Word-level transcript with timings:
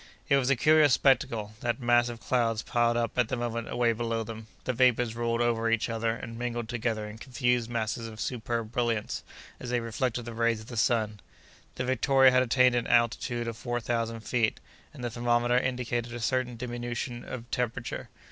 It 0.29 0.37
was 0.37 0.49
a 0.49 0.55
curious 0.55 0.93
spectacle—that 0.93 1.79
mass 1.79 2.09
of 2.09 2.19
clouds 2.19 2.63
piled 2.63 2.97
up, 2.97 3.15
at 3.19 3.27
the 3.29 3.35
moment, 3.37 3.69
away 3.69 3.93
below 3.93 4.23
them! 4.23 4.47
The 4.63 4.73
vapors 4.73 5.15
rolled 5.15 5.41
over 5.41 5.69
each 5.69 5.89
other, 5.89 6.15
and 6.15 6.39
mingled 6.39 6.67
together 6.67 7.07
in 7.07 7.19
confused 7.19 7.69
masses 7.69 8.07
of 8.07 8.19
superb 8.19 8.71
brilliance, 8.71 9.21
as 9.59 9.69
they 9.69 9.79
reflected 9.79 10.25
the 10.25 10.33
rays 10.33 10.59
of 10.59 10.69
the 10.69 10.75
sun. 10.75 11.19
The 11.75 11.85
Victoria 11.85 12.31
had 12.31 12.41
attained 12.41 12.73
an 12.73 12.87
altitude 12.87 13.47
of 13.47 13.57
four 13.57 13.79
thousand 13.79 14.21
feet, 14.21 14.59
and 14.91 15.03
the 15.03 15.11
thermometer 15.11 15.59
indicated 15.59 16.15
a 16.15 16.19
certain 16.19 16.57
diminution 16.57 17.23
of 17.23 17.51
temperature. 17.51 18.09